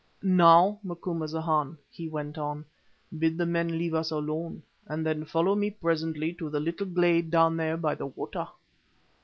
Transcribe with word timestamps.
"Now, 0.23 0.79
Macumazahn," 0.81 1.77
he 1.91 2.09
went 2.09 2.35
on, 2.35 2.65
"bid 3.19 3.37
the 3.37 3.45
men 3.45 3.77
leave 3.77 3.93
us 3.93 4.09
alone, 4.09 4.63
and 4.87 5.05
then 5.05 5.25
follow 5.25 5.53
me 5.53 5.69
presently 5.69 6.33
to 6.39 6.49
the 6.49 6.59
little 6.59 6.87
glade 6.87 7.29
down 7.29 7.55
there 7.55 7.77
by 7.77 7.93
the 7.93 8.07
water." 8.07 8.47